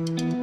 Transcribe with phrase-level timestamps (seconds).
[0.00, 0.39] All right,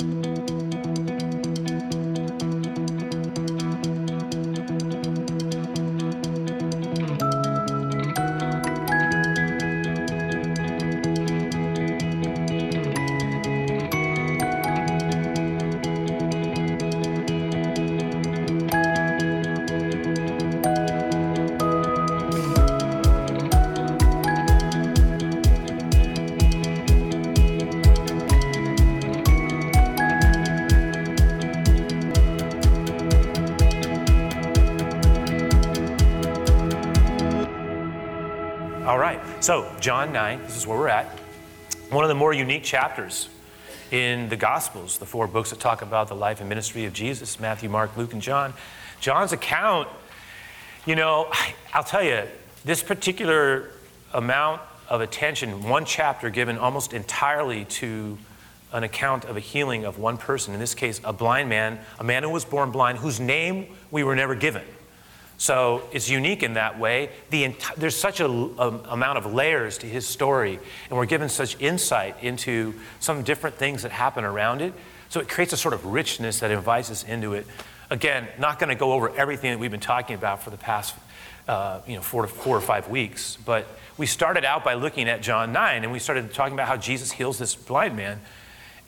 [39.47, 41.05] so John 9, this is where we're at.
[41.89, 43.29] One of the more unique chapters
[43.91, 47.39] in the Gospels, the four books that talk about the life and ministry of Jesus
[47.39, 48.53] Matthew, Mark, Luke, and John.
[48.99, 49.87] John's account,
[50.85, 51.31] you know,
[51.73, 52.23] I'll tell you,
[52.65, 53.71] this particular
[54.13, 58.17] amount of attention, one chapter given almost entirely to
[58.73, 62.03] an account of a healing of one person, in this case, a blind man, a
[62.03, 64.63] man who was born blind, whose name we were never given.
[65.37, 67.09] So it's unique in that way.
[67.29, 71.59] The enti- there's such an amount of layers to his story, and we're given such
[71.61, 74.73] insight into some different things that happen around it.
[75.09, 77.45] So it creates a sort of richness that invites us into it.
[77.89, 80.95] Again, not going to go over everything that we've been talking about for the past
[81.47, 83.65] uh, you know, four, to four or five weeks, but
[83.97, 87.11] we started out by looking at John 9, and we started talking about how Jesus
[87.11, 88.19] heals this blind man.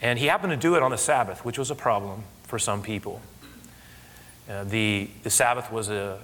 [0.01, 2.81] And he happened to do it on the Sabbath, which was a problem for some
[2.81, 3.21] people.
[4.49, 6.19] Uh, the, the Sabbath was a,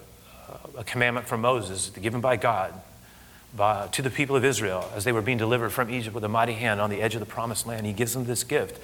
[0.78, 2.74] a commandment from Moses given by God
[3.56, 6.30] by, to the people of Israel as they were being delivered from Egypt with a
[6.30, 7.86] mighty hand on the edge of the promised land.
[7.86, 8.80] He gives them this gift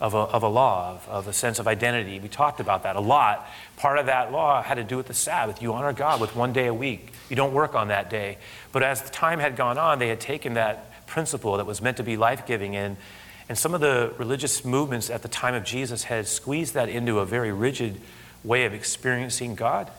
[0.00, 2.20] of a, of a law, of, of a sense of identity.
[2.20, 3.46] We talked about that a lot.
[3.76, 5.60] Part of that law had to do with the Sabbath.
[5.60, 8.38] You honor God with one day a week, you don't work on that day.
[8.72, 11.96] But as the time had gone on, they had taken that principle that was meant
[11.96, 12.96] to be life giving and
[13.48, 17.18] and some of the religious movements at the time of Jesus had squeezed that into
[17.18, 17.98] a very rigid
[18.44, 19.90] way of experiencing God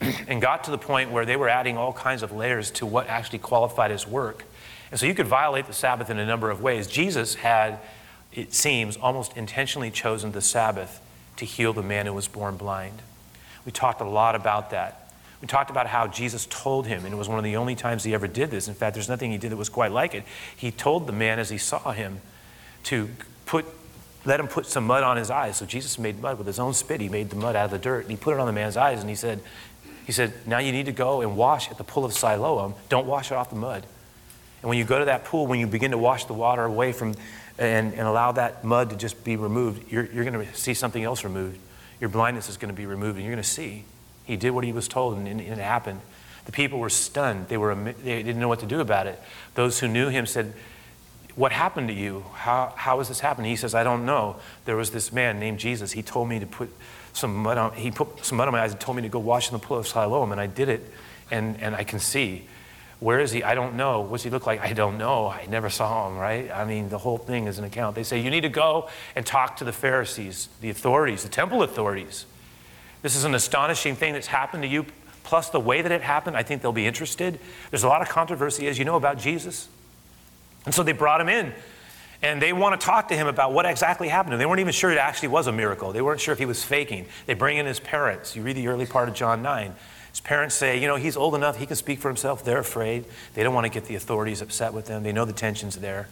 [0.00, 3.06] and got to the point where they were adding all kinds of layers to what
[3.08, 4.44] actually qualified as work.
[4.90, 6.86] And so you could violate the Sabbath in a number of ways.
[6.86, 7.78] Jesus had,
[8.32, 11.00] it seems, almost intentionally chosen the Sabbath
[11.36, 13.02] to heal the man who was born blind.
[13.64, 15.12] We talked a lot about that.
[15.40, 18.04] We talked about how Jesus told him, and it was one of the only times
[18.04, 18.68] he ever did this.
[18.68, 20.24] In fact, there's nothing he did that was quite like it.
[20.54, 22.20] He told the man as he saw him
[22.84, 23.08] to
[23.46, 23.64] put,
[24.26, 25.56] let him put some mud on his eyes.
[25.56, 27.00] So Jesus made mud with his own spit.
[27.00, 28.76] He made the mud out of the dirt, and he put it on the man's
[28.76, 29.40] eyes, and he said,
[30.06, 32.74] he said, Now you need to go and wash at the pool of Siloam.
[32.88, 33.84] Don't wash it off the mud.
[34.62, 36.92] And when you go to that pool, when you begin to wash the water away
[36.92, 37.14] from
[37.58, 41.02] and, and allow that mud to just be removed, you're, you're going to see something
[41.02, 41.58] else removed.
[42.00, 43.84] Your blindness is going to be removed, and you're going to see.
[44.24, 46.00] He did what he was told, and, and it happened.
[46.46, 47.48] The people were stunned.
[47.48, 49.20] They, were, they didn't know what to do about it.
[49.54, 50.54] Those who knew him said,
[51.34, 52.24] What happened to you?
[52.34, 53.46] How, how has this happened?
[53.46, 54.36] He says, I don't know.
[54.64, 55.92] There was this man named Jesus.
[55.92, 56.70] He told me to put
[57.20, 59.18] some mud on, he put some mud on my eyes and told me to go
[59.18, 60.90] wash in the pool of Siloam, and I did it,
[61.30, 62.46] and, and I can see.
[62.98, 63.42] Where is he?
[63.42, 64.02] I don't know.
[64.02, 64.60] What's he look like?
[64.60, 65.26] I don't know.
[65.28, 66.50] I never saw him, right?
[66.50, 67.94] I mean, the whole thing is an account.
[67.94, 71.62] They say, you need to go and talk to the Pharisees, the authorities, the temple
[71.62, 72.26] authorities.
[73.00, 74.84] This is an astonishing thing that's happened to you,
[75.22, 76.36] plus the way that it happened.
[76.36, 77.38] I think they'll be interested.
[77.70, 79.68] There's a lot of controversy, as you know, about Jesus.
[80.66, 81.54] And so they brought him in
[82.22, 84.34] and they want to talk to him about what exactly happened.
[84.34, 85.92] And they weren't even sure it actually was a miracle.
[85.92, 87.06] They weren't sure if he was faking.
[87.26, 88.36] They bring in his parents.
[88.36, 89.74] You read the early part of John 9.
[90.10, 92.44] His parents say, you know, he's old enough, he can speak for himself.
[92.44, 93.04] They're afraid.
[93.34, 95.02] They don't want to get the authorities upset with them.
[95.02, 96.08] They know the tension's there.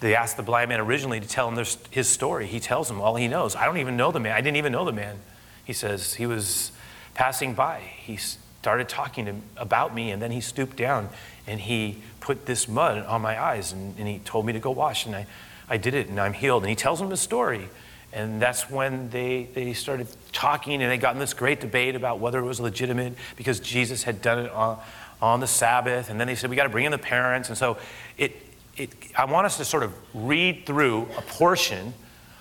[0.00, 2.46] They asked the blind man originally to tell him his story.
[2.46, 3.54] He tells them all he knows.
[3.54, 4.32] I don't even know the man.
[4.32, 5.18] I didn't even know the man.
[5.64, 6.72] He says, he was
[7.14, 7.80] passing by.
[7.80, 11.08] He started talking to, about me, and then he stooped down
[11.46, 14.70] and he put this mud on my eyes and, and he told me to go
[14.70, 15.26] wash and I,
[15.68, 16.62] I did it and I'm healed.
[16.62, 17.68] And he tells them the story.
[18.12, 22.20] And that's when they, they started talking and they got in this great debate about
[22.20, 24.78] whether it was legitimate because Jesus had done it on,
[25.20, 26.10] on the Sabbath.
[26.10, 27.48] And then they said, we got to bring in the parents.
[27.48, 27.76] And so
[28.16, 28.36] it,
[28.76, 31.92] it, I want us to sort of read through a portion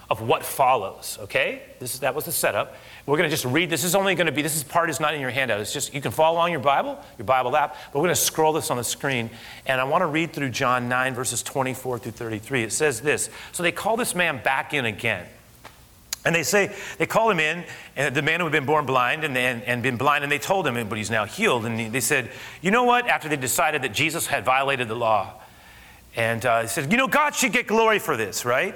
[0.09, 1.64] of what follows, okay?
[1.79, 2.76] This is, that was the setup.
[3.05, 3.70] We're going to just read.
[3.70, 5.59] This is only going to be, this is part is not in your handout.
[5.59, 8.22] It's just, you can follow along your Bible, your Bible app, but we're going to
[8.22, 9.29] scroll this on the screen.
[9.66, 12.64] And I want to read through John 9, verses 24 through 33.
[12.64, 15.26] It says this So they call this man back in again.
[16.26, 17.66] And they say, they call him in,
[17.97, 20.40] and the man who had been born blind and, and, and been blind, and they
[20.40, 21.66] told him, but he's now healed.
[21.66, 23.09] And they said, You know what?
[23.09, 25.34] After they decided that Jesus had violated the law,
[26.16, 28.73] and uh, they said, You know, God should get glory for this, right?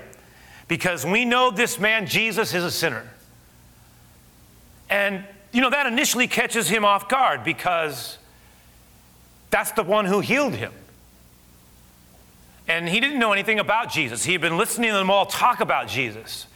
[0.67, 3.07] Because we know this man, Jesus, is a sinner.
[4.89, 8.17] And, you know, that initially catches him off guard because
[9.49, 10.73] that's the one who healed him.
[12.67, 14.25] And he didn't know anything about Jesus.
[14.25, 16.47] He had been listening to them all talk about Jesus.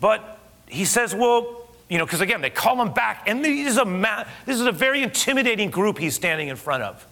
[0.00, 3.76] But he says, well, you know, because again, they call him back, and this is,
[3.78, 7.06] a ma- this is a very intimidating group he's standing in front of.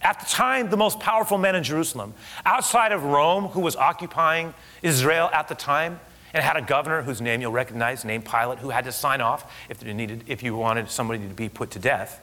[0.00, 2.14] At the time, the most powerful men in Jerusalem,
[2.44, 6.00] outside of Rome, who was occupying Israel at the time,
[6.34, 9.52] and had a governor whose name you'll recognize, named Pilate, who had to sign off
[9.68, 12.20] if, needed, if you wanted somebody to be put to death.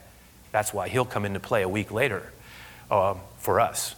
[0.51, 2.31] That's why he'll come into play a week later
[2.91, 3.95] uh, for us.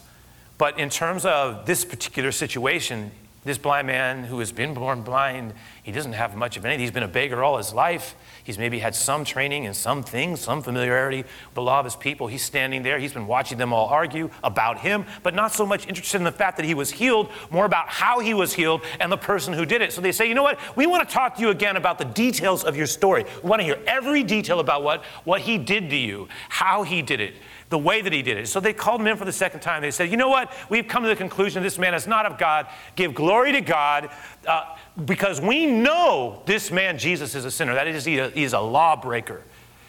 [0.58, 3.10] But in terms of this particular situation,
[3.44, 6.80] this blind man who has been born blind, he doesn't have much of anything.
[6.80, 8.14] He's been a beggar all his life.
[8.46, 11.96] He's maybe had some training in some things, some familiarity with the law of his
[11.96, 12.28] people.
[12.28, 12.96] He's standing there.
[12.96, 16.30] He's been watching them all argue about him, but not so much interested in the
[16.30, 19.66] fact that he was healed, more about how he was healed and the person who
[19.66, 19.92] did it.
[19.92, 20.60] So they say, you know what?
[20.76, 23.24] We want to talk to you again about the details of your story.
[23.42, 27.02] We want to hear every detail about what, what he did to you, how he
[27.02, 27.34] did it
[27.68, 28.48] the way that he did it.
[28.48, 29.82] So they called him in for the second time.
[29.82, 30.52] They said, You know what?
[30.70, 32.66] We've come to the conclusion this man is not of God.
[32.94, 34.10] Give glory to God
[34.46, 37.74] uh, because we know this man, Jesus, is a sinner.
[37.74, 39.42] That is, he, is a lawbreaker,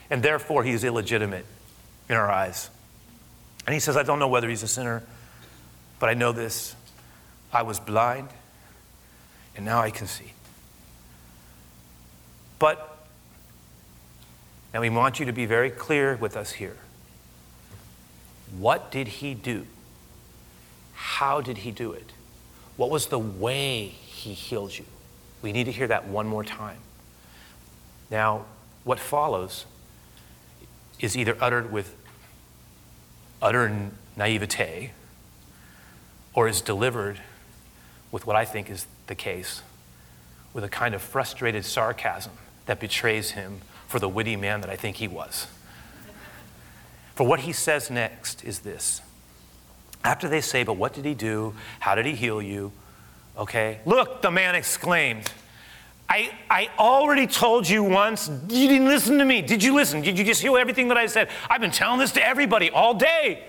[0.10, 1.46] and therefore he is illegitimate
[2.10, 2.70] in our eyes.
[3.66, 5.04] And he says, I don't know whether he's a sinner,
[6.00, 6.76] but I know this.
[7.54, 8.30] I was blind,
[9.56, 10.34] and now I can see.
[12.60, 12.98] But,
[14.74, 16.78] and we want you to be very clear with us here.
[18.56, 19.66] What did he do?
[20.94, 22.12] How did he do it?
[22.76, 24.86] What was the way he healed you?
[25.42, 26.80] We need to hear that one more time.
[28.10, 28.46] Now,
[28.84, 29.66] what follows
[31.00, 31.96] is either uttered with
[33.42, 34.92] utter naivete
[36.34, 37.20] or is delivered
[38.12, 39.62] with what I think is the case,
[40.54, 42.34] with a kind of frustrated sarcasm
[42.66, 45.48] that betrays him for the witty man that I think he was.
[47.18, 49.02] For what he says next is this.
[50.04, 51.56] After they say, But what did he do?
[51.80, 52.72] How did he heal you?
[53.36, 53.80] Okay.
[53.88, 55.32] Look, the man exclaimed.
[56.08, 58.30] I, I already told you once.
[58.50, 59.42] You didn't listen to me.
[59.42, 60.02] Did you listen?
[60.02, 61.30] Did you just hear everything that I said?
[61.50, 63.46] I've been telling this to everybody all day.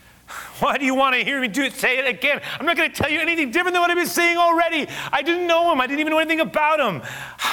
[0.60, 2.40] Why do you want to hear me do it, say it again?
[2.60, 4.86] I'm not going to tell you anything different than what I've been saying already.
[5.10, 5.80] I didn't know him.
[5.80, 7.02] I didn't even know anything about him.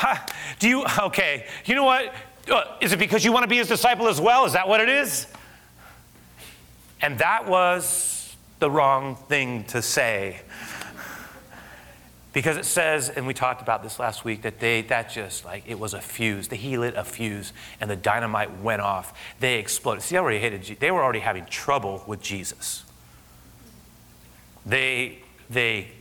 [0.59, 2.13] Do you, okay, you know what?
[2.47, 4.45] Uh, it because you want to be his disciple as well?
[4.45, 5.25] Is that what it is?
[7.01, 10.41] And that was the wrong thing to say.
[12.33, 15.63] Because it says, and we talked about this last week, that they that just like
[15.67, 16.49] it was a fuse.
[16.49, 19.17] The, he lit a fuse and the dynamite went off.
[19.39, 20.03] They exploded.
[20.03, 22.83] See, they already hated they were already having trouble with Jesus.
[24.65, 25.19] They
[25.49, 25.91] they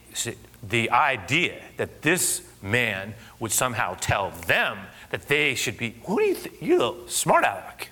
[0.69, 4.79] the idea that this man would somehow tell them
[5.11, 6.61] that they should be, who do you think?
[6.61, 7.90] You little smart aleck.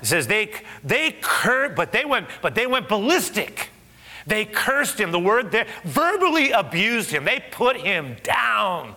[0.00, 0.50] It says they
[0.84, 3.70] they cur, but they went but they went ballistic.
[4.26, 5.10] They cursed him.
[5.10, 7.24] The word there verbally abused him.
[7.24, 8.94] They put him down.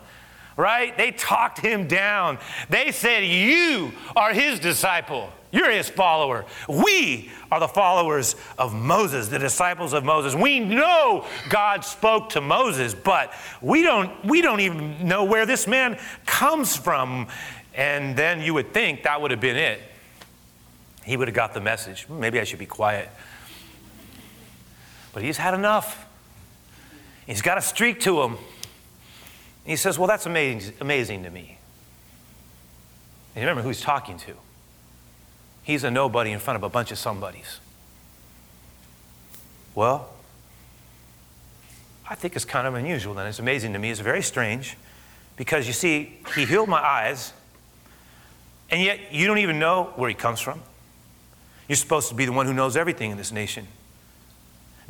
[0.56, 0.96] Right?
[0.96, 2.38] They talked him down.
[2.68, 5.32] They said, "You are his disciple.
[5.50, 6.44] You're his follower.
[6.68, 10.34] We are the followers of Moses, the disciples of Moses.
[10.34, 13.32] We know God spoke to Moses, but
[13.62, 17.28] we don't we don't even know where this man comes from."
[17.74, 19.80] And then you would think that would have been it
[21.04, 22.06] he would have got the message.
[22.08, 23.08] Maybe I should be quiet.
[25.12, 26.06] But he's had enough.
[27.26, 28.38] He's got a streak to him.
[29.64, 31.58] he says, Well, that's amazing, amazing to me.
[33.34, 34.34] And you remember who he's talking to.
[35.62, 37.60] He's a nobody in front of a bunch of somebodies.
[39.74, 40.10] Well,
[42.08, 43.90] I think it's kind of unusual and it's amazing to me.
[43.90, 44.76] It's very strange
[45.36, 47.32] because you see, he healed my eyes,
[48.70, 50.60] and yet you don't even know where he comes from.
[51.72, 53.66] You're supposed to be the one who knows everything in this nation.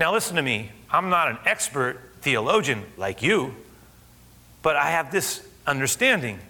[0.00, 0.72] Now, listen to me.
[0.90, 3.54] I'm not an expert theologian like you,
[4.62, 6.40] but I have this understanding.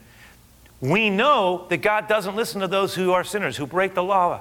[0.81, 4.41] We know that God doesn't listen to those who are sinners, who break the law,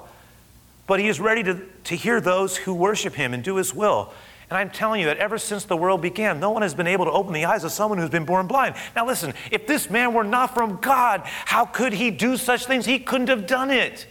[0.87, 4.13] but He is ready to, to hear those who worship Him and do His will.
[4.49, 7.03] And I'm telling you that ever since the world began, no one has been able
[7.03, 8.75] to open the eyes of someone who's been born blind.
[8.95, 12.85] Now, listen, if this man were not from God, how could he do such things?
[12.85, 14.07] He couldn't have done it.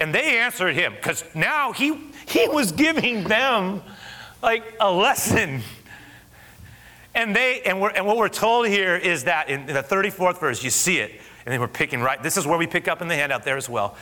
[0.00, 3.82] And they answered him because now he, he was giving them
[4.42, 5.60] like a lesson.
[7.14, 10.40] And they and, we're, and what we're told here is that in, in the 34th
[10.40, 12.22] verse, you see it, and they were picking right.
[12.22, 13.94] This is where we pick up in the handout there as well.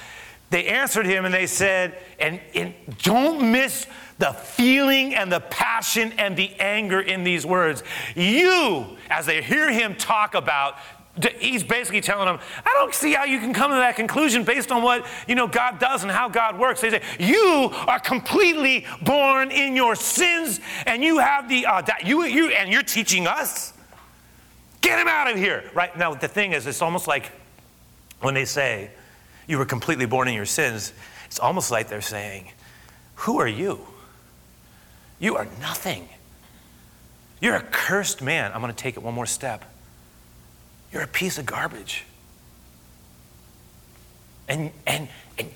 [0.51, 3.87] They answered him and they said, and, and don't miss
[4.19, 7.83] the feeling and the passion and the anger in these words.
[8.15, 10.77] You, as they hear him talk about
[11.39, 14.71] He's basically telling them, I don't see how you can come to that conclusion based
[14.71, 16.81] on what you know God does and how God works.
[16.81, 22.25] They say, You are completely born in your sins, and you have the uh, you,
[22.25, 23.73] you and you're teaching us.
[24.81, 25.71] Get him out of here.
[25.75, 27.33] Right now, the thing is, it's almost like
[28.21, 28.91] when they say
[29.47, 30.93] you were completely born in your sins,
[31.27, 32.51] it's almost like they're saying,
[33.17, 33.87] Who are you?
[35.19, 36.09] You are nothing.
[37.41, 38.53] You're a cursed man.
[38.53, 39.65] I'm going to take it one more step.
[40.93, 42.05] You're a piece of garbage.
[44.49, 45.51] And, and, and,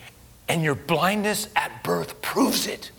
[0.49, 2.91] and your blindness at birth proves it.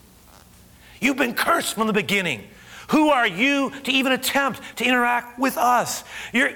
[1.00, 2.44] You've been cursed from the beginning.
[2.90, 6.04] Who are you to even attempt to interact with us?
[6.32, 6.52] You're,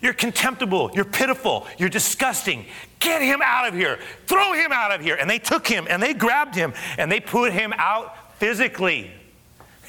[0.00, 0.90] you're contemptible.
[0.94, 1.66] You're pitiful.
[1.78, 2.66] You're disgusting.
[2.98, 3.98] Get him out of here.
[4.26, 5.16] Throw him out of here.
[5.16, 9.10] And they took him and they grabbed him and they put him out physically.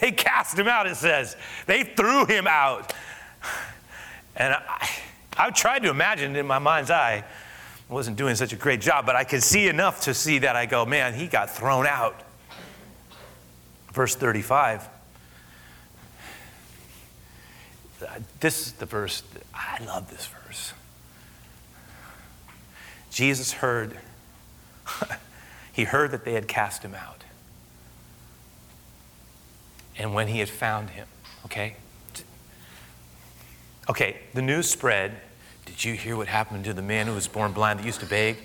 [0.01, 1.35] They cast him out, it says.
[1.65, 2.93] They threw him out.
[4.37, 4.89] And I,
[5.35, 7.25] I've tried to imagine in my mind's eye,
[7.89, 10.55] I wasn't doing such a great job, but I could see enough to see that
[10.55, 12.21] I go, man, he got thrown out.
[13.91, 14.87] Verse 35.
[18.39, 20.73] This is the verse, I love this verse.
[23.09, 23.97] Jesus heard,
[25.73, 27.23] he heard that they had cast him out.
[29.97, 31.07] And when he had found him,
[31.45, 31.77] okay?
[33.89, 35.13] Okay, the news spread.
[35.65, 38.05] Did you hear what happened to the man who was born blind that used to
[38.05, 38.37] beg?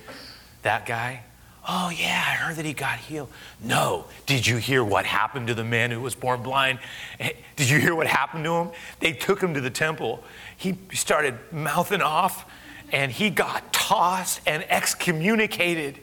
[0.63, 1.23] That guy?
[1.69, 3.29] Oh, yeah, I heard that he got healed.
[3.63, 4.07] No.
[4.27, 6.81] Did you hear what happened to the man who was born blind?
[7.21, 8.71] Eh, did you hear what happened to him?
[8.99, 10.25] They took him to the temple.
[10.57, 12.45] He started mouthing off
[12.91, 15.99] and he got tossed and excommunicated.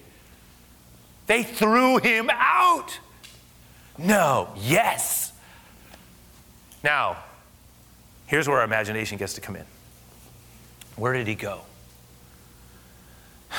[1.27, 3.00] They threw him out.
[3.98, 5.34] No, yes.
[6.84, 7.17] Now,
[8.29, 9.65] Here's where our imagination gets to come in.
[10.95, 11.62] Where did he go?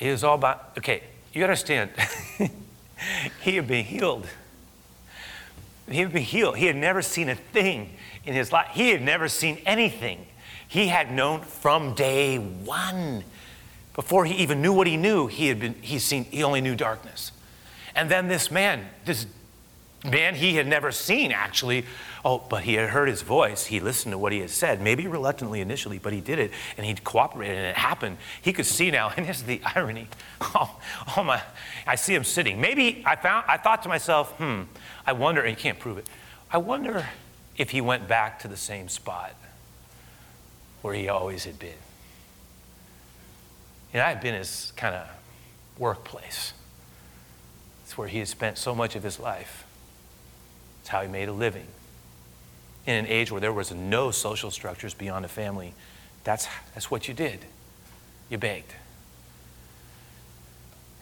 [0.00, 1.90] It was all about, okay, you understand,
[3.40, 4.26] he had been healed.
[5.88, 6.56] He had been healed.
[6.56, 7.90] He had never seen a thing
[8.24, 8.66] in his life.
[8.72, 10.26] He had never seen anything.
[10.66, 13.22] He had known from day one.
[13.94, 16.74] Before he even knew what he knew, he had been, he seen, he only knew
[16.74, 17.30] darkness.
[17.94, 19.26] And then this man, this
[20.04, 21.84] man he had never seen actually,
[22.24, 23.66] Oh, but he had heard his voice.
[23.66, 26.86] He listened to what he had said, maybe reluctantly initially, but he did it and
[26.86, 28.16] he cooperated and it happened.
[28.40, 30.08] He could see now, and here's the irony.
[30.56, 30.78] Oh,
[31.16, 31.42] oh my,
[31.86, 32.60] I see him sitting.
[32.60, 34.62] Maybe I found, I thought to myself, hmm,
[35.06, 36.06] I wonder, and you can't prove it,
[36.50, 37.08] I wonder
[37.56, 39.34] if he went back to the same spot
[40.82, 41.78] where he always had been.
[43.94, 45.08] And I had been his kind of
[45.78, 46.52] workplace.
[47.84, 49.64] It's where he had spent so much of his life.
[50.82, 51.66] It's how he made a living
[52.86, 55.74] in an age where there was no social structures beyond a family,
[56.22, 57.40] that's, that's what you did.
[58.28, 58.74] You begged.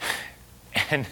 [0.91, 1.07] And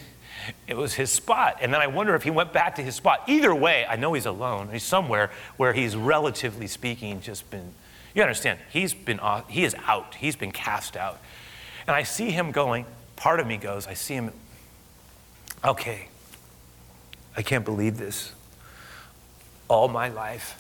[0.67, 1.59] it was his spot.
[1.61, 3.23] And then I wonder if he went back to his spot.
[3.29, 4.71] Either way, I know he's alone.
[4.73, 7.73] He's somewhere where he's relatively speaking just been,
[8.15, 10.15] you understand, he's been, he is out.
[10.17, 11.21] He's been cast out.
[11.87, 12.87] And I see him going,
[13.17, 14.33] part of me goes, I see him,
[15.65, 16.09] okay,
[17.37, 18.33] I can't believe this
[19.71, 20.57] all my life,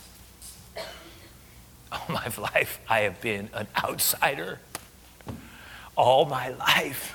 [1.91, 4.61] all my life, I have been an outsider.
[5.97, 7.15] All my life,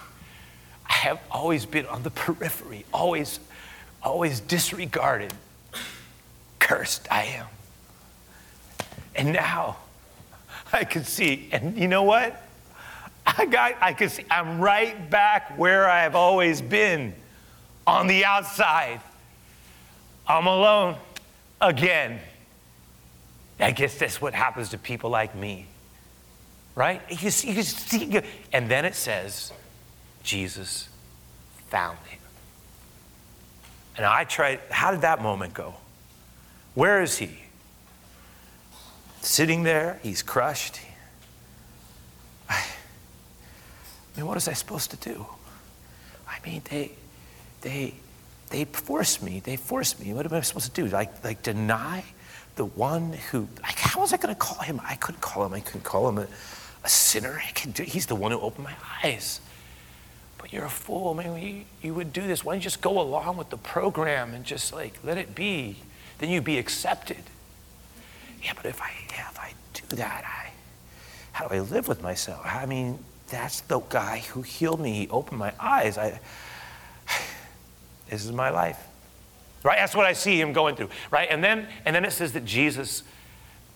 [0.88, 3.40] I have always been on the periphery, always,
[4.04, 5.34] always disregarded.
[6.60, 7.48] Cursed I am.
[9.16, 9.78] And now
[10.74, 12.42] I can see, and you know what?
[13.26, 17.16] I got, I can see, I'm right back where I've always been
[17.88, 19.00] on the outside.
[20.28, 20.98] I'm alone
[21.68, 22.20] again.
[23.60, 25.68] I guess that's what happens to people like me.
[26.76, 27.02] Right?
[27.10, 29.54] You see, you see, and then it says,
[30.24, 30.90] Jesus
[31.70, 32.20] found him.
[33.98, 35.76] And I tried, how did that moment go?
[36.74, 37.40] Where is he?
[39.22, 40.82] Sitting there, he's crushed.
[42.50, 42.64] I,
[44.18, 45.26] mean, what was I supposed to do?
[46.28, 46.92] I mean, they,
[47.62, 47.94] they,
[48.50, 49.40] they forced me.
[49.40, 50.14] They forced me.
[50.14, 50.88] What am I supposed to do?
[50.88, 52.04] Like, like deny
[52.56, 54.80] the one who, like, how was I going to call him?
[54.84, 55.54] I couldn't call him.
[55.54, 56.28] I couldn't call him a,
[56.84, 57.42] a sinner.
[57.46, 59.42] I can do, he's the one who opened my eyes.
[60.38, 61.18] But you're a fool.
[61.20, 62.46] I mean, you, you would do this.
[62.46, 65.78] Why don't you just go along with the program and just like let it be?
[66.20, 67.24] Then you'd be accepted.
[68.44, 70.52] Yeah, but if I, yeah, if I do that, I,
[71.32, 72.42] how do I live with myself?
[72.46, 74.94] I mean, that's the guy who healed me.
[74.94, 75.98] He opened my eyes.
[75.98, 76.20] I,
[78.10, 78.80] this is my life.
[79.64, 79.78] Right?
[79.78, 80.90] That's what I see him going through.
[81.12, 81.28] Right?
[81.30, 83.04] And then and then it says that Jesus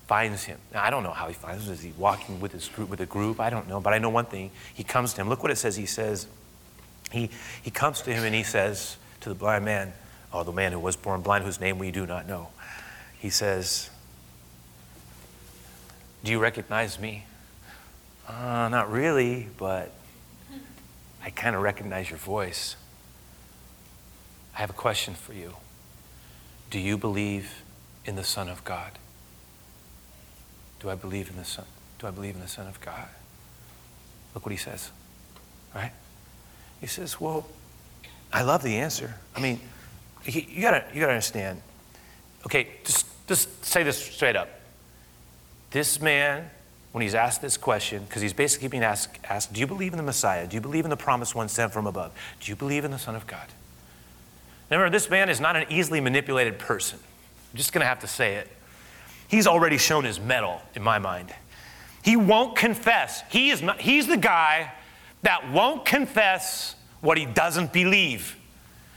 [0.09, 0.57] finds him.
[0.73, 1.73] Now, I don't know how he finds him.
[1.73, 3.39] Is he walking with his group with a group?
[3.39, 4.49] I don't know, but I know one thing.
[4.73, 5.29] He comes to him.
[5.29, 5.75] Look what it says.
[5.75, 6.25] He says,
[7.11, 7.29] he,
[7.61, 9.93] he comes to him and he says to the blind man,
[10.33, 12.49] or the man who was born blind, whose name we do not know.
[13.19, 13.89] He says,
[16.23, 17.25] Do you recognize me?
[18.27, 19.91] Uh, not really, but
[21.23, 22.75] I kind of recognize your voice.
[24.59, 25.55] I have a question for you.
[26.69, 27.63] Do you believe
[28.03, 28.91] in the Son of God?
[30.81, 31.63] Do I believe in the Son?
[31.97, 33.07] Do I believe in the Son of God?
[34.35, 34.91] Look what he says.
[35.73, 35.93] Right?
[36.81, 37.47] He says, Well,
[38.33, 39.15] I love the answer.
[39.33, 39.61] I mean,
[40.25, 41.61] you gotta, you gotta understand.
[42.45, 44.49] Okay, just, just say this straight up.
[45.71, 46.49] This man,
[46.91, 49.97] when he's asked this question, because he's basically being asked, asked, Do you believe in
[49.97, 50.45] the Messiah?
[50.45, 52.11] Do you believe in the promised one sent from above?
[52.41, 53.47] Do you believe in the Son of God?
[54.69, 56.99] Remember, this man is not an easily manipulated person.
[57.51, 58.47] I'm just going to have to say it.
[59.27, 61.33] He's already shown his mettle in my mind.
[62.03, 63.23] He won't confess.
[63.29, 64.71] He is not, he's the guy
[65.23, 68.37] that won't confess what he doesn't believe.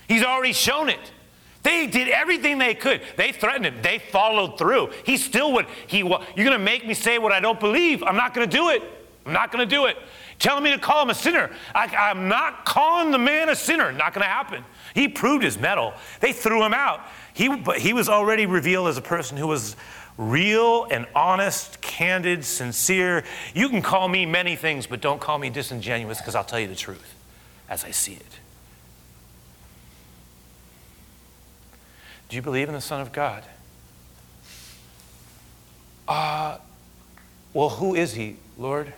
[0.09, 1.01] He's already shown it.
[1.63, 3.03] They did everything they could.
[3.17, 3.83] They threatened him.
[3.83, 4.91] They followed through.
[5.05, 5.67] He still would.
[5.87, 8.03] He, you're going to make me say what I don't believe.
[8.03, 8.83] I'm not going to do it.
[9.25, 9.97] I'm not going to do it.
[10.39, 11.51] Telling me to call him a sinner.
[11.75, 13.93] I, am not calling the man a sinner.
[13.93, 14.65] Not going to happen.
[14.95, 15.95] He proved his mettle.
[16.21, 17.01] They threw him out.
[17.35, 19.77] He, but he was already revealed as a person who was
[20.19, 23.25] real and honest, candid, sincere.
[23.55, 26.69] You can call me many things, but don't call me disingenuous because I'll tell you
[26.69, 27.15] the truth
[27.69, 28.39] as I see it.
[32.29, 33.45] Do you believe in the Son of God?
[36.09, 36.59] Uh,
[37.53, 38.93] well, who is he, Lord?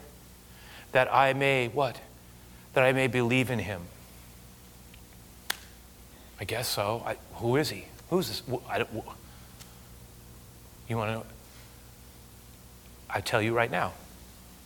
[0.93, 2.01] That I may, what?
[2.75, 3.83] That I may believe in him.
[6.41, 7.03] I guess so.
[7.07, 7.87] I, who is he?
[8.11, 8.43] Who's this?
[8.69, 8.91] I don't,
[10.89, 11.27] you want to know?
[13.09, 13.93] I tell you right now.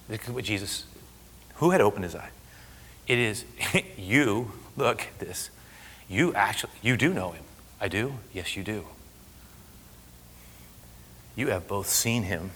[0.09, 0.85] Look at what Jesus,
[1.57, 2.31] who had opened his eye?
[3.07, 3.45] It is
[3.97, 5.51] you, look at this.
[6.09, 7.45] You actually, you do know him.
[7.81, 8.15] I do?
[8.33, 8.87] Yes, you do.
[11.37, 12.51] You have both seen him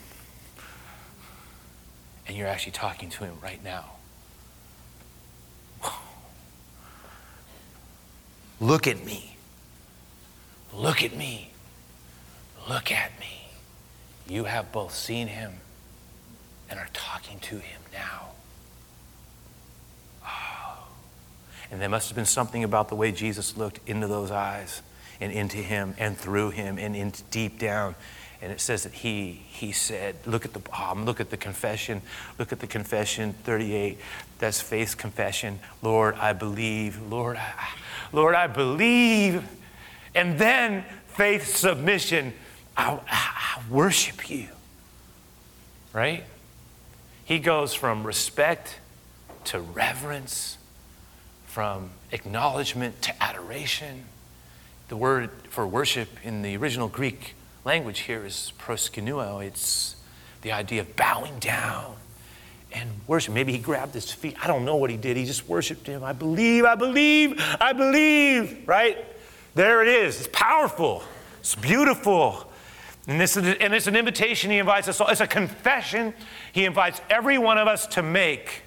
[2.26, 3.92] and you're actually talking to him right now.
[8.62, 9.34] Look at me.
[10.72, 11.50] Look at me.
[12.68, 13.48] Look at me.
[14.28, 15.54] You have both seen him
[16.70, 18.28] and are talking to him now.
[20.24, 20.84] Oh.
[21.72, 24.80] And there must have been something about the way Jesus looked into those eyes
[25.20, 27.96] and into him and through him and into deep down.
[28.40, 32.00] And it says that he, he said, look at the um, look at the confession,
[32.38, 33.98] look at the confession 38.
[34.38, 35.58] That's faith confession.
[35.82, 37.02] Lord, I believe.
[37.10, 37.68] Lord, I,
[38.12, 39.46] Lord, I believe.
[40.14, 42.34] And then faith submission.
[42.76, 44.48] I, I, worship you.
[45.92, 46.24] Right?
[47.24, 48.78] He goes from respect
[49.44, 50.58] to reverence,
[51.46, 54.04] from acknowledgement to adoration.
[54.88, 59.44] The word for worship in the original Greek language here is proskuneo.
[59.44, 59.96] It's
[60.42, 61.96] the idea of bowing down
[62.74, 63.34] and worship.
[63.34, 64.36] Maybe he grabbed his feet.
[64.42, 65.16] I don't know what he did.
[65.16, 66.02] He just worshiped him.
[66.04, 68.98] I believe, I believe, I believe, right?
[69.54, 70.18] There it is.
[70.18, 71.02] It's powerful,
[71.40, 72.48] it's beautiful.
[73.08, 75.08] And, this is, and it's an invitation he invites us all.
[75.08, 76.14] It's a confession
[76.52, 78.62] he invites every one of us to make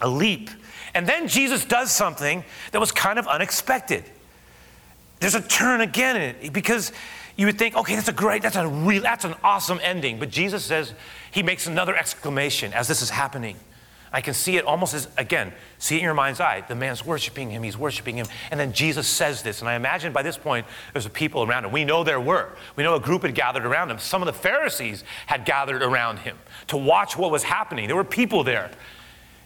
[0.00, 0.50] a leap.
[0.94, 4.04] And then Jesus does something that was kind of unexpected.
[5.20, 6.92] There's a turn again in it because
[7.36, 10.18] you would think, okay, that's a great, that's a real, that's an awesome ending.
[10.18, 10.94] But Jesus says,
[11.30, 13.56] he makes another exclamation as this is happening.
[14.12, 16.64] I can see it almost as, again, see it in your mind's eye.
[16.66, 18.26] The man's worshiping him, he's worshiping him.
[18.50, 19.60] And then Jesus says this.
[19.60, 21.72] And I imagine by this point, there's a people around him.
[21.72, 22.52] We know there were.
[22.76, 23.98] We know a group had gathered around him.
[23.98, 27.88] Some of the Pharisees had gathered around him to watch what was happening.
[27.88, 28.70] There were people there.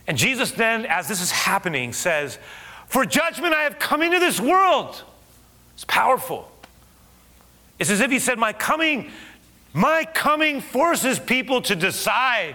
[0.06, 2.38] And Jesus then, as this is happening, says,
[2.86, 5.02] For judgment I have come into this world.
[5.74, 6.48] It's powerful.
[7.80, 9.10] It's as if he said, My coming,
[9.72, 12.54] my coming forces people to decide.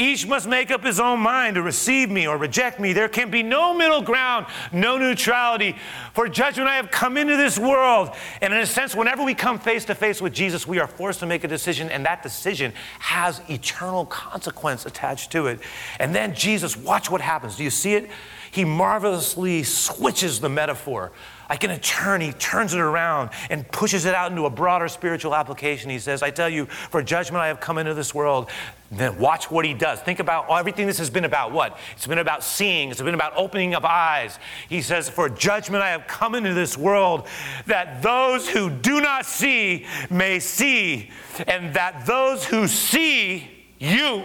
[0.00, 2.92] Each must make up his own mind to receive me or reject me.
[2.92, 5.74] There can be no middle ground, no neutrality.
[6.14, 8.10] For judgment I have come into this world.
[8.40, 11.18] And in a sense, whenever we come face to face with Jesus, we are forced
[11.20, 15.58] to make a decision, and that decision has eternal consequence attached to it.
[15.98, 17.56] And then Jesus, watch what happens.
[17.56, 18.08] Do you see it?
[18.52, 21.10] He marvelously switches the metaphor
[21.48, 25.34] Like an attorney, he turns it around and pushes it out into a broader spiritual
[25.34, 25.88] application.
[25.88, 28.50] He says, I tell you, for judgment I have come into this world.
[28.90, 30.00] Then watch what he does.
[30.00, 31.78] Think about everything this has been about what?
[31.94, 34.38] It's been about seeing, it's been about opening of eyes.
[34.68, 37.26] He says, For judgment I have come into this world,
[37.66, 41.10] that those who do not see may see,
[41.46, 44.24] and that those who see you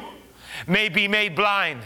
[0.67, 1.81] may be made blind.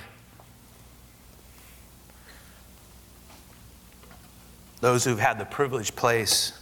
[4.80, 6.54] Those who've had the privileged place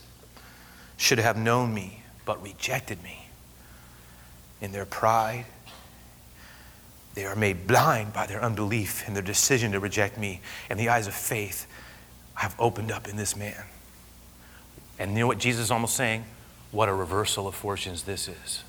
[0.98, 3.28] should have known me, but rejected me.
[4.62, 5.46] In their pride,
[7.14, 10.42] they are made blind by their unbelief and their decision to reject me.
[10.70, 11.68] And the eyes of faith
[12.36, 13.64] have opened up in this man.
[15.00, 16.26] And you know what Jesus is almost saying?
[16.72, 18.64] What a reversal of fortunes this is.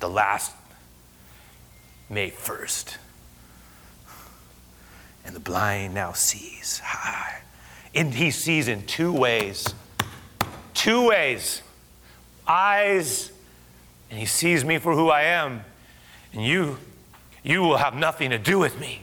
[0.00, 0.52] The last
[2.08, 2.96] May 1st
[5.30, 6.82] and the blind now sees.
[7.94, 9.64] And he sees in two ways.
[10.74, 11.62] Two ways.
[12.48, 13.30] Eyes,
[14.10, 15.62] and he sees me for who I am.
[16.32, 16.78] And you,
[17.44, 19.02] you will have nothing to do with me.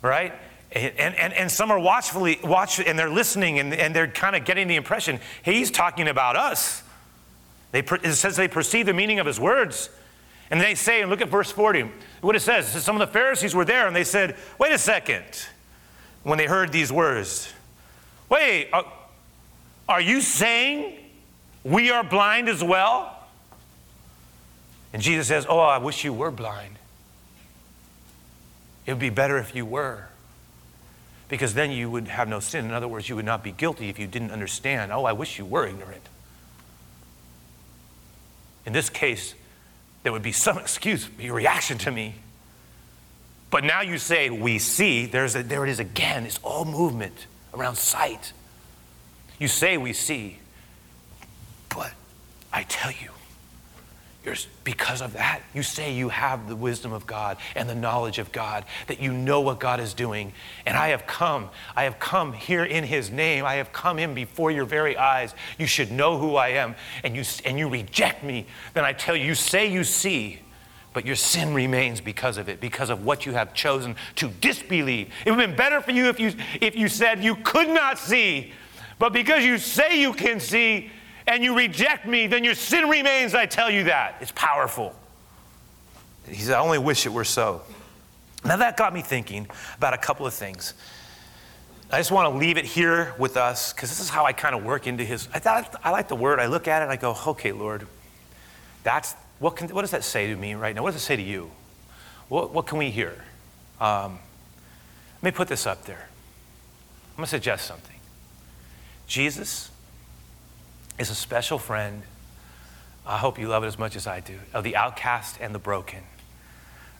[0.00, 0.32] Right?
[0.72, 4.46] And, and, and some are watchfully watch and they're listening and, and they're kind of
[4.46, 6.82] getting the impression he's talking about us.
[7.72, 9.90] They, it says they perceive the meaning of his words.
[10.50, 12.68] And they say, and look at verse 40, what it says.
[12.68, 15.24] It says some of the Pharisees were there and they said, wait a second,
[16.22, 17.52] when they heard these words.
[18.28, 18.84] Wait, are,
[19.88, 20.94] are you saying
[21.64, 23.14] we are blind as well?
[24.92, 26.76] And Jesus says, Oh, I wish you were blind.
[28.86, 30.06] It would be better if you were.
[31.28, 32.64] Because then you would have no sin.
[32.64, 34.92] In other words, you would not be guilty if you didn't understand.
[34.92, 36.08] Oh, I wish you were ignorant.
[38.64, 39.34] In this case,
[40.02, 42.14] there would be some excuse, be reaction to me.
[43.50, 46.24] But now you say, we see, there's a, there it is again.
[46.24, 48.32] It's all movement around sight.
[49.38, 50.38] You say, we see.
[51.74, 51.92] But
[52.52, 53.10] I tell you,
[54.64, 58.32] because of that, you say you have the wisdom of God and the knowledge of
[58.32, 60.32] God, that you know what God is doing.
[60.66, 63.44] And I have come, I have come here in His name.
[63.44, 65.34] I have come in before your very eyes.
[65.58, 68.46] You should know who I am, and you, and you reject me.
[68.74, 70.40] Then I tell you, you say you see,
[70.92, 75.10] but your sin remains because of it, because of what you have chosen to disbelieve.
[75.24, 77.98] It would have been better for you if you, if you said you could not
[77.98, 78.52] see,
[78.98, 80.90] but because you say you can see,
[81.28, 84.16] and you reject me, then your sin remains, I tell you that.
[84.20, 84.94] It's powerful.
[86.26, 87.62] He said, I only wish it were so.
[88.44, 90.72] Now that got me thinking about a couple of things.
[91.90, 94.54] I just want to leave it here with us because this is how I kind
[94.54, 95.28] of work into his.
[95.32, 96.40] I, thought, I like the word.
[96.40, 97.86] I look at it and I go, okay, Lord,
[98.82, 100.82] that's what, can, what does that say to me right now?
[100.82, 101.50] What does it say to you?
[102.28, 103.22] What, what can we hear?
[103.80, 104.18] Um,
[105.22, 106.08] let me put this up there.
[107.10, 107.96] I'm going to suggest something.
[109.06, 109.70] Jesus
[110.98, 112.02] is a special friend.
[113.06, 115.58] I hope you love it as much as I do, of the outcast and the
[115.58, 116.00] broken,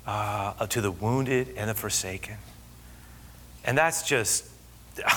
[0.07, 2.37] uh, to the wounded and the forsaken.
[3.65, 4.47] And that's just,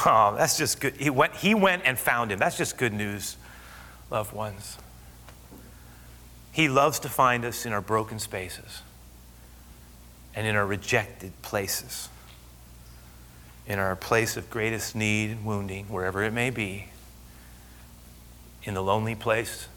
[0.05, 0.95] oh, that's just good.
[0.95, 2.39] He went, he went and found him.
[2.39, 3.37] That's just good news,
[4.09, 4.77] loved ones.
[6.51, 8.81] He loves to find us in our broken spaces
[10.35, 12.09] and in our rejected places,
[13.65, 16.90] in our place of greatest need and wounding, wherever it may be
[18.63, 19.67] in the lonely place.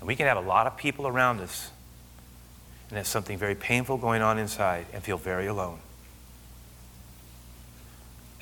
[0.00, 1.70] And we can have a lot of people around us
[2.88, 5.78] and have something very painful going on inside and feel very alone.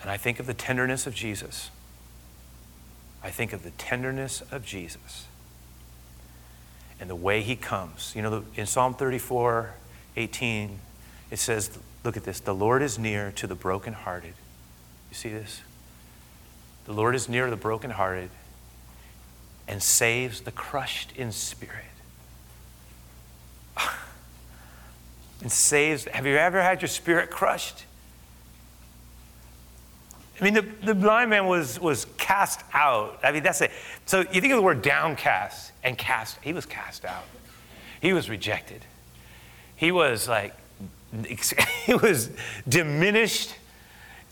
[0.00, 1.70] And I think of the tenderness of Jesus.
[3.22, 5.26] I think of the tenderness of Jesus
[7.00, 8.12] and the way he comes.
[8.16, 9.74] You know, in Psalm 34
[10.14, 10.78] 18,
[11.30, 14.34] it says, look at this the Lord is near to the brokenhearted.
[15.10, 15.62] You see this?
[16.84, 18.30] The Lord is near to the brokenhearted
[19.68, 21.84] and saves the crushed in spirit.
[25.40, 27.84] and saves, have you ever had your spirit crushed?
[30.40, 33.20] I mean, the, the blind man was, was cast out.
[33.22, 33.70] I mean, that's it.
[34.06, 37.24] So you think of the word downcast and cast, he was cast out.
[38.00, 38.84] He was rejected.
[39.76, 40.54] He was like,
[41.86, 42.30] he was
[42.68, 43.54] diminished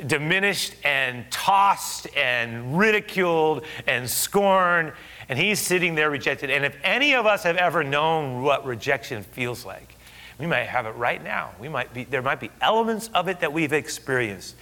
[0.07, 4.93] diminished and tossed and ridiculed and scorned
[5.31, 6.51] and he's sitting there rejected.
[6.51, 9.95] And if any of us have ever known what rejection feels like,
[10.41, 11.53] we might have it right now.
[11.61, 14.57] We might be, there might be elements of it that we've experienced.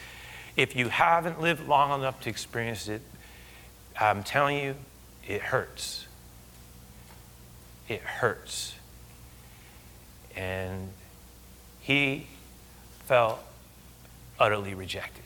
[0.57, 3.00] If you haven't lived long enough to experience it,
[3.98, 4.74] I'm telling you,
[5.26, 6.07] it hurts.
[7.88, 8.74] It hurts.
[10.37, 10.90] And
[11.81, 12.26] he
[13.07, 13.40] felt
[14.38, 15.24] utterly rejected,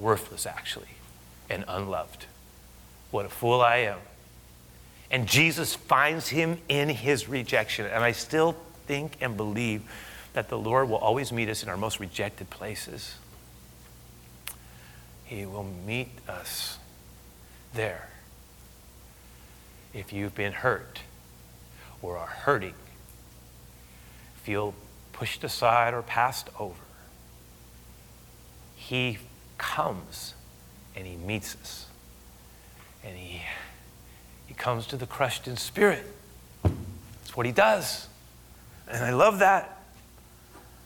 [0.00, 0.88] worthless, actually.
[1.48, 2.26] and unloved.
[3.12, 3.98] What a fool I am.
[5.12, 7.84] And Jesus finds him in his rejection.
[7.84, 9.82] And I still think and believe
[10.32, 13.16] that the Lord will always meet us in our most rejected places.
[15.24, 16.78] He will meet us
[17.74, 18.08] there.
[19.92, 21.00] If you've been hurt
[22.00, 22.74] or are hurting,
[24.42, 24.74] feel
[25.12, 26.80] pushed aside or passed over,
[28.76, 29.18] He
[29.58, 30.32] comes
[30.96, 31.86] and He meets us.
[33.04, 33.42] And He
[34.52, 36.04] he comes to the crushed in spirit.
[36.62, 38.06] That's what he does.
[38.86, 39.80] And I love that.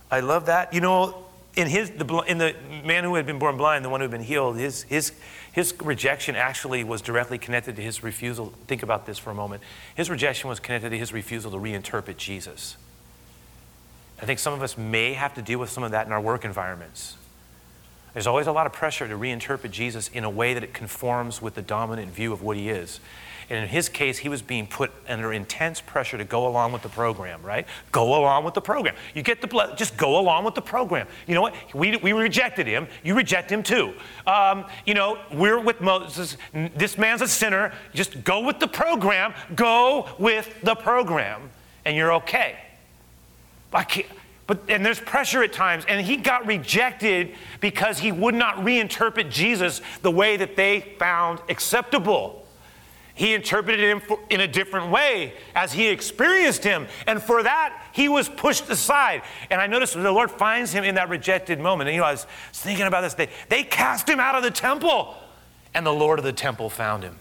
[0.08, 0.72] I love that.
[0.72, 1.24] You know,
[1.56, 4.12] in, his, the, in the man who had been born blind, the one who had
[4.12, 5.10] been healed, his, his,
[5.50, 8.54] his rejection actually was directly connected to his refusal.
[8.68, 9.64] Think about this for a moment.
[9.96, 12.76] His rejection was connected to his refusal to reinterpret Jesus.
[14.22, 16.20] I think some of us may have to deal with some of that in our
[16.20, 17.16] work environments.
[18.12, 21.42] There's always a lot of pressure to reinterpret Jesus in a way that it conforms
[21.42, 23.00] with the dominant view of what he is.
[23.48, 26.82] And in his case, he was being put under intense pressure to go along with
[26.82, 27.66] the program, right?
[27.92, 28.96] Go along with the program.
[29.14, 31.06] You get the blood, just go along with the program.
[31.28, 31.54] You know what?
[31.72, 32.88] We, we rejected him.
[33.04, 33.94] You reject him too.
[34.26, 36.36] Um, you know, we're with Moses.
[36.52, 37.72] This man's a sinner.
[37.94, 39.32] Just go with the program.
[39.54, 41.50] Go with the program,
[41.84, 42.56] and you're okay.
[43.72, 44.06] I can't.
[44.46, 45.84] But, and there's pressure at times.
[45.88, 51.40] And he got rejected because he would not reinterpret Jesus the way that they found
[51.48, 52.45] acceptable.
[53.16, 56.86] He interpreted him in a different way as he experienced him.
[57.06, 59.22] And for that, he was pushed aside.
[59.50, 61.88] And I noticed the Lord finds him in that rejected moment.
[61.88, 63.14] And you know, I was thinking about this.
[63.14, 65.14] They, they cast him out of the temple,
[65.72, 67.16] and the Lord of the temple found him.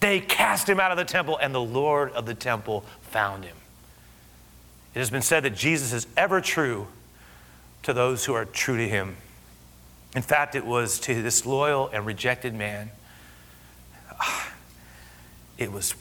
[0.00, 3.56] They cast him out of the temple, and the Lord of the temple found him.
[4.94, 6.86] It has been said that Jesus is ever true
[7.82, 9.18] to those who are true to him.
[10.16, 12.90] In fact, it was to this loyal and rejected man
[15.58, 15.94] it was,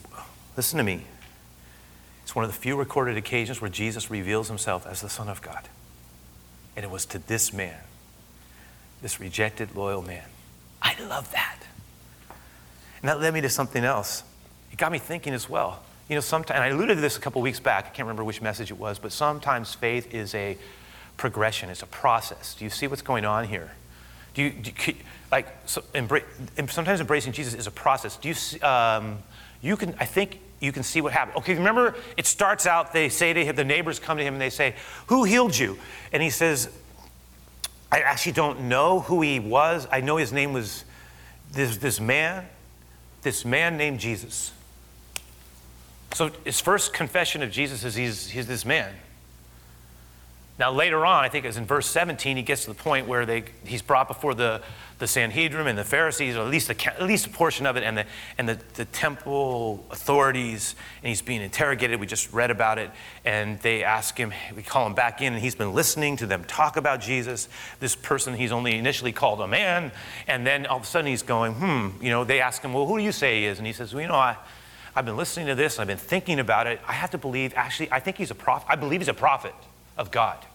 [0.55, 1.05] listen to me,
[2.23, 5.41] it's one of the few recorded occasions where Jesus reveals himself as the Son of
[5.41, 5.67] God.
[6.75, 7.79] And it was to this man,
[9.01, 10.25] this rejected, loyal man.
[10.81, 11.57] I love that.
[13.01, 14.23] And that led me to something else.
[14.71, 15.81] It got me thinking as well.
[16.07, 18.41] You know, sometimes, I alluded to this a couple weeks back, I can't remember which
[18.41, 20.57] message it was, but sometimes faith is a
[21.17, 22.55] progression, it's a process.
[22.55, 23.71] Do you see what's going on here?
[24.33, 24.93] Do you, do
[25.31, 26.23] like, so, embra-
[26.69, 28.17] sometimes embracing Jesus is a process.
[28.17, 29.19] Do you, um,
[29.61, 31.37] you can, I think you can see what happened.
[31.37, 34.41] Okay, remember, it starts out, they say to him, the neighbors come to him and
[34.41, 34.75] they say,
[35.07, 35.77] Who healed you?
[36.11, 36.69] And he says,
[37.91, 39.87] I actually don't know who he was.
[39.91, 40.85] I know his name was
[41.51, 42.45] this, this man,
[43.21, 44.51] this man named Jesus.
[46.13, 48.93] So his first confession of Jesus is he's, he's this man.
[50.59, 53.25] Now, later on, I think it's in verse 17, he gets to the point where
[53.25, 54.61] they, he's brought before the,
[54.97, 57.83] the Sanhedrin and the Pharisees, or at least a, at least a portion of it,
[57.83, 58.05] and, the,
[58.37, 61.97] and the, the temple authorities, and he's being interrogated.
[61.97, 62.91] We just read about it.
[63.23, 66.43] And they ask him, we call him back in, and he's been listening to them
[66.43, 67.47] talk about Jesus.
[67.79, 69.93] This person he's only initially called a man,
[70.27, 72.85] and then all of a sudden he's going, hmm, you know, they ask him, well,
[72.85, 73.59] who do you say he is?
[73.59, 74.35] And he says, well, you know, I,
[74.93, 76.81] I've been listening to this, I've been thinking about it.
[76.85, 78.67] I have to believe, actually, I think he's a prophet.
[78.69, 79.55] I believe he's a prophet
[79.97, 80.45] of God.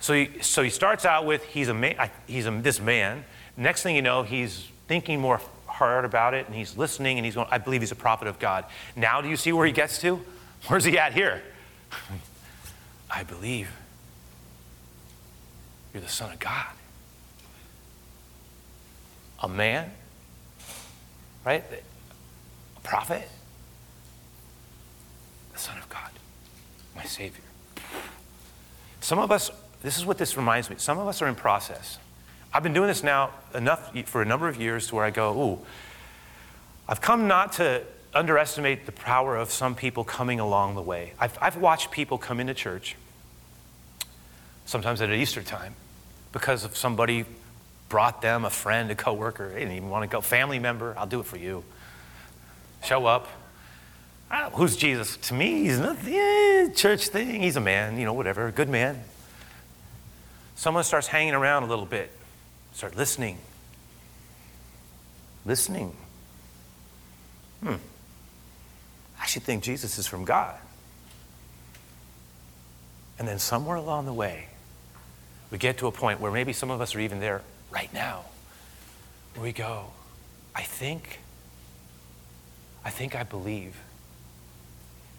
[0.00, 3.24] So he, so he starts out with he's, a he's a, this man.
[3.56, 7.34] Next thing you know, he's thinking more hard about it and he's listening and he's
[7.34, 8.64] going, I believe he's a prophet of God.
[8.96, 10.20] Now, do you see where he gets to?
[10.66, 11.42] Where's he at here?
[13.10, 13.70] I believe
[15.92, 16.66] you're the Son of God.
[19.40, 19.90] A man,
[21.44, 21.64] right?
[22.76, 23.28] A prophet,
[25.52, 26.10] the Son of God,
[26.96, 27.42] my Savior.
[29.00, 29.50] Some of us
[29.82, 30.76] this is what this reminds me.
[30.78, 31.98] Some of us are in process.
[32.52, 35.38] I've been doing this now enough for a number of years to where I go,
[35.38, 35.66] ooh,
[36.88, 37.82] I've come not to
[38.14, 41.12] underestimate the power of some people coming along the way.
[41.20, 42.96] I've, I've watched people come into church,
[44.64, 45.74] sometimes at Easter time,
[46.32, 47.26] because of somebody
[47.88, 49.50] brought them a friend, a coworker.
[49.50, 50.20] They didn't even want to go.
[50.20, 51.62] Family member, I'll do it for you.
[52.82, 53.28] Show up.
[54.54, 55.16] who's Jesus?
[55.18, 56.14] To me, he's nothing.
[56.14, 57.42] Yeah, church thing.
[57.42, 58.46] He's a man, you know, whatever.
[58.46, 59.02] A good man
[60.58, 62.10] someone starts hanging around a little bit,
[62.72, 63.38] start listening.
[65.46, 65.96] Listening.
[67.62, 67.76] Hmm.
[69.20, 70.56] I should think Jesus is from God.
[73.20, 74.48] And then somewhere along the way,
[75.52, 78.24] we get to a point where maybe some of us are even there right now,
[79.34, 79.86] where we go,
[80.56, 81.20] I think,
[82.84, 83.76] I think I believe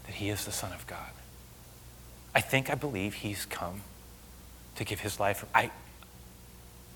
[0.06, 1.12] that he is the Son of God.
[2.36, 3.82] I think I believe he's come
[4.75, 5.45] to give his life.
[5.53, 5.71] I,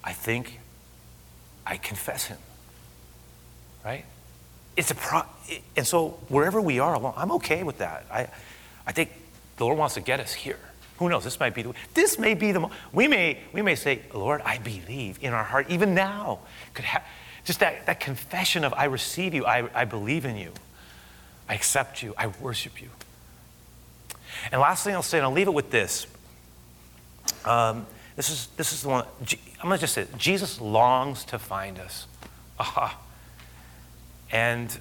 [0.04, 0.60] I think
[1.66, 2.38] I confess him.
[3.84, 4.06] Right?
[4.76, 5.24] It's a pro,
[5.76, 8.06] and so wherever we are alone, I'm okay with that.
[8.12, 8.28] I,
[8.88, 9.12] I think
[9.58, 10.60] the Lord wants to get us here.
[10.98, 11.24] Who knows?
[11.24, 14.58] This might be the this may be the we may we may say, Lord, I
[14.60, 16.40] believe in our heart, even now.
[16.74, 17.04] Could have
[17.44, 20.54] just that, that confession of I receive you, I, I believe in you,
[21.50, 22.90] I accept you, I worship you.
[24.52, 26.08] And last thing I'll say, and I'll leave it with this.
[27.46, 29.06] Um, this is this is the one.
[29.60, 32.08] I'm gonna just say, Jesus longs to find us.
[32.60, 33.00] Aha.
[34.32, 34.78] And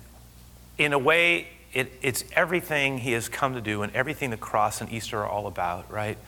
[0.79, 4.81] in a way, it, it's everything he has come to do and everything the cross
[4.81, 6.18] and Easter are all about, right?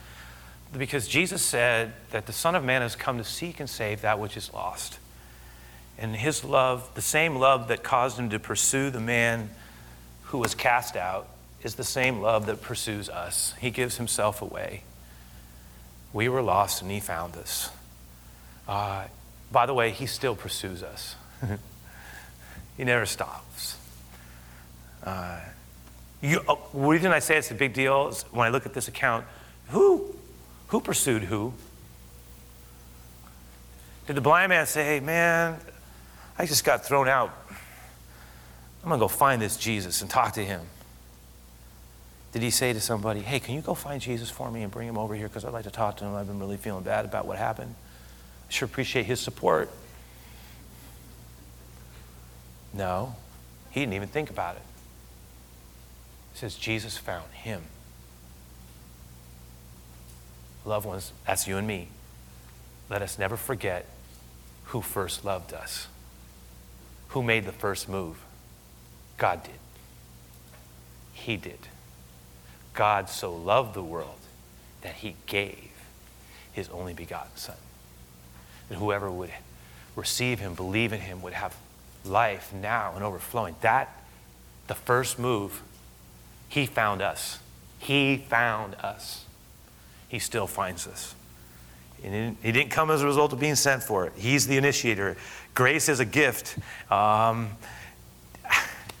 [0.75, 4.19] Because Jesus said that the Son of Man has come to seek and save that
[4.19, 4.99] which is lost.
[5.97, 9.49] And his love, the same love that caused him to pursue the man
[10.23, 11.27] who was cast out,
[11.63, 13.53] is the same love that pursues us.
[13.59, 14.83] He gives himself away.
[16.15, 17.69] We were lost and he found us.
[18.69, 19.03] Uh,
[19.51, 21.17] by the way, he still pursues us,
[22.77, 23.75] he never stops.
[25.03, 25.41] Uh,
[26.21, 28.87] you, the reason I say it's a big deal is when I look at this
[28.87, 29.25] account,
[29.67, 30.15] who,
[30.67, 31.53] who pursued who?
[34.07, 35.59] Did the blind man say, hey, man,
[36.39, 37.37] I just got thrown out.
[38.83, 40.61] I'm going to go find this Jesus and talk to him?
[42.35, 44.89] Did he say to somebody, hey, can you go find Jesus for me and bring
[44.89, 46.15] him over here because I'd like to talk to him?
[46.15, 47.73] I've been really feeling bad about what happened.
[48.49, 49.69] I sure appreciate his support.
[52.73, 53.15] No,
[53.71, 54.63] he didn't even think about it.
[56.33, 57.61] It says Jesus found him.
[60.65, 61.87] Loved ones, that's you and me.
[62.89, 63.85] Let us never forget
[64.65, 65.87] who first loved us.
[67.09, 68.17] Who made the first move?
[69.17, 69.53] God did.
[71.13, 71.59] He did.
[72.75, 74.19] God so loved the world
[74.81, 75.71] that he gave
[76.51, 77.55] his only begotten Son.
[78.69, 79.31] That whoever would
[79.95, 81.55] receive him, believe in him, would have
[82.03, 83.55] life now and overflowing.
[83.61, 84.03] That,
[84.67, 85.61] the first move,
[86.49, 87.39] he found us.
[87.79, 89.25] He found us.
[90.07, 91.15] He still finds us.
[92.03, 94.13] And he didn't come as a result of being sent for it.
[94.15, 95.17] He's the initiator.
[95.53, 96.57] Grace is a gift.
[96.91, 97.49] Um,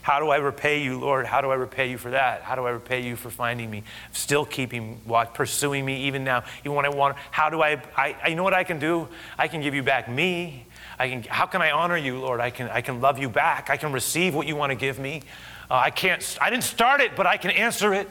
[0.05, 1.25] how do I repay you, Lord?
[1.25, 2.43] How do I repay you for that?
[2.43, 5.01] How do I repay you for finding me, still keeping,
[5.33, 7.17] pursuing me even now, even when I want?
[7.31, 8.27] How do I, I?
[8.27, 9.07] You know what I can do?
[9.35, 10.67] I can give you back me.
[10.99, 11.23] I can.
[11.23, 12.39] How can I honor you, Lord?
[12.39, 12.69] I can.
[12.69, 13.71] I can love you back.
[13.71, 15.23] I can receive what you want to give me.
[15.71, 16.37] Uh, I can't.
[16.39, 18.07] I didn't start it, but I can answer it.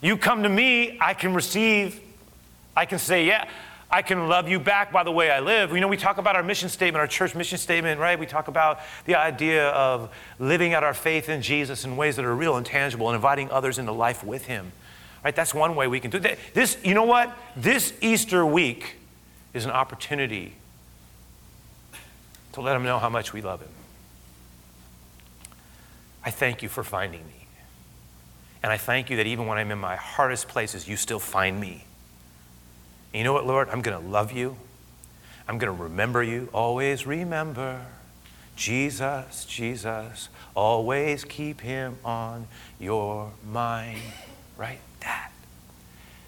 [0.00, 0.98] You come to me.
[1.00, 2.00] I can receive.
[2.76, 3.48] I can say, yeah.
[3.90, 5.72] I can love you back by the way I live.
[5.72, 8.18] You know, we talk about our mission statement, our church mission statement, right?
[8.18, 12.24] We talk about the idea of living out our faith in Jesus in ways that
[12.24, 14.72] are real and tangible and inviting others into life with Him.
[15.24, 15.34] Right?
[15.34, 16.38] That's one way we can do that.
[16.52, 17.36] This, you know what?
[17.56, 18.96] This Easter week
[19.54, 20.54] is an opportunity
[22.52, 23.70] to let Him know how much we love Him.
[26.22, 27.46] I thank you for finding me.
[28.62, 31.58] And I thank you that even when I'm in my hardest places, you still find
[31.58, 31.84] me.
[33.12, 33.68] And you know what, Lord?
[33.70, 34.56] I'm going to love you.
[35.48, 36.48] I'm going to remember you.
[36.52, 37.86] Always remember
[38.54, 40.28] Jesus, Jesus.
[40.54, 42.46] Always keep him on
[42.78, 44.00] your mind.
[44.56, 44.80] Right?
[45.00, 45.32] That.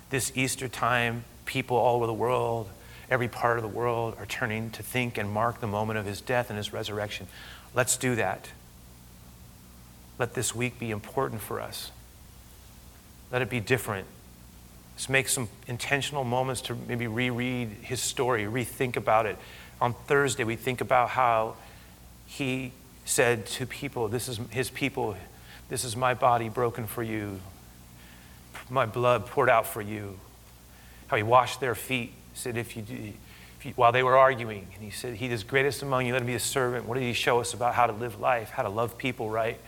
[0.08, 2.70] This Easter time, people all over the world,
[3.10, 6.20] every part of the world, are turning to think and mark the moment of his
[6.20, 7.26] death and his resurrection.
[7.74, 8.48] Let's do that.
[10.18, 11.90] Let this week be important for us.
[13.30, 14.06] Let it be different
[15.00, 19.38] Let's make some intentional moments to maybe reread his story, rethink about it.
[19.80, 21.56] On Thursday, we think about how
[22.26, 22.72] he
[23.06, 25.16] said to people, This is his people,
[25.70, 27.40] this is my body broken for you,
[28.68, 30.20] my blood poured out for you.
[31.06, 32.84] How he washed their feet, said, if you,
[33.58, 36.20] if you, while they were arguing, and he said, He is greatest among you, let
[36.20, 36.84] him be a servant.
[36.84, 39.58] What did he show us about how to live life, how to love people right?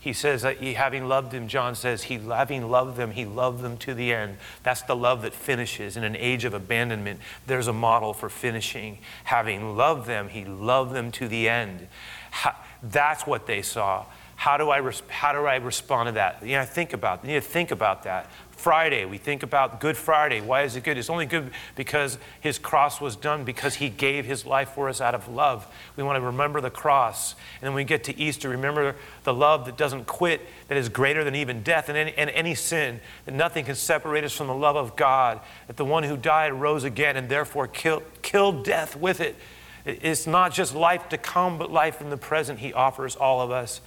[0.00, 3.62] He says that he, having loved them, John says, he having loved them, he loved
[3.62, 4.36] them to the end.
[4.62, 5.96] That's the love that finishes.
[5.96, 8.98] In an age of abandonment, there's a model for finishing.
[9.24, 11.88] Having loved them, he loved them to the end.
[12.30, 14.04] How, that's what they saw.
[14.36, 16.44] How do I, how do I respond to that?
[16.46, 18.30] You know, think about, you need to think about that.
[18.58, 20.40] Friday, we think about Good Friday.
[20.40, 20.98] Why is it good?
[20.98, 25.00] It's only good because his cross was done, because he gave his life for us
[25.00, 25.66] out of love.
[25.96, 27.34] We want to remember the cross.
[27.60, 31.22] And then we get to Easter, remember the love that doesn't quit, that is greater
[31.22, 34.54] than even death and any, and any sin, that nothing can separate us from the
[34.54, 38.96] love of God, that the one who died rose again and therefore killed, killed death
[38.96, 39.36] with it.
[39.84, 43.50] It's not just life to come, but life in the present he offers all of
[43.50, 43.80] us.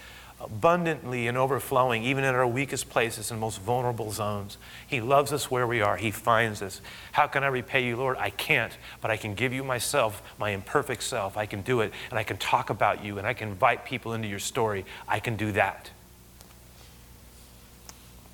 [0.43, 4.57] Abundantly and overflowing, even in our weakest places and most vulnerable zones.
[4.87, 5.97] He loves us where we are.
[5.97, 6.81] He finds us.
[7.11, 8.17] How can I repay you, Lord?
[8.17, 11.37] I can't, but I can give you myself, my imperfect self.
[11.37, 14.13] I can do it, and I can talk about you, and I can invite people
[14.13, 14.85] into your story.
[15.07, 15.91] I can do that.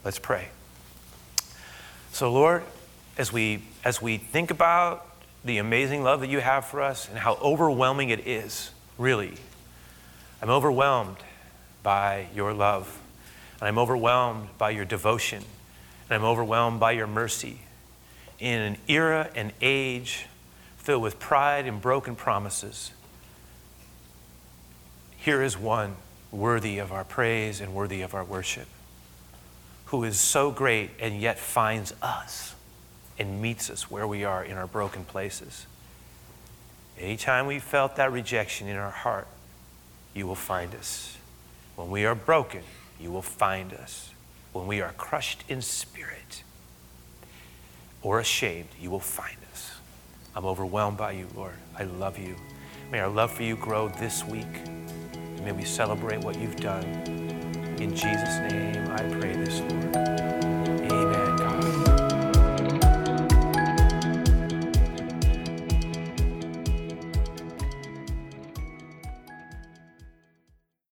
[0.05, 0.47] Let's pray.
[2.13, 2.63] So, Lord,
[3.17, 5.05] as we, as we think about
[5.43, 9.33] the amazing love that you have for us and how overwhelming it is, really,
[10.41, 11.17] I'm overwhelmed
[11.83, 12.99] by your love.
[13.59, 15.43] And I'm overwhelmed by your devotion.
[16.09, 17.61] And I'm overwhelmed by your mercy.
[18.39, 20.27] In an era and age
[20.77, 22.91] filled with pride and broken promises,
[25.17, 25.95] here is one
[26.31, 28.67] worthy of our praise and worthy of our worship,
[29.85, 32.55] who is so great and yet finds us
[33.19, 35.65] and meets us where we are in our broken places.
[36.99, 39.27] Anytime we felt that rejection in our heart,
[40.13, 41.16] you will find us.
[41.77, 42.63] When we are broken,
[42.99, 44.09] you will find us.
[44.51, 46.41] When we are crushed in spirit
[48.01, 49.73] or ashamed, you will find us.
[50.35, 51.53] I'm overwhelmed by you, Lord.
[51.77, 52.35] I love you.
[52.91, 54.47] May our love for you grow this week.
[55.43, 56.83] May we celebrate what you've done.
[57.79, 60.56] In Jesus' name, I pray this, Lord.